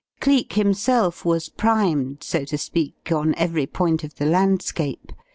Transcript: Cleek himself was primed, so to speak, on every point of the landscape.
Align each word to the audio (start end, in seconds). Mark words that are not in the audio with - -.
Cleek 0.19 0.53
himself 0.53 1.23
was 1.25 1.47
primed, 1.49 2.23
so 2.23 2.43
to 2.45 2.57
speak, 2.57 3.11
on 3.11 3.35
every 3.35 3.67
point 3.67 4.03
of 4.03 4.15
the 4.15 4.25
landscape. 4.25 5.11